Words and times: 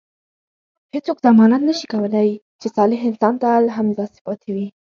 هیڅوک 0.93 1.17
ضمانت 1.27 1.61
نه 1.69 1.73
شي 1.79 1.85
کولای 1.93 2.29
چې 2.59 2.67
صالح 2.75 2.99
انسان 3.09 3.33
تل 3.41 3.63
همداسې 3.77 4.19
پاتې 4.25 4.49
شي. 4.55 4.67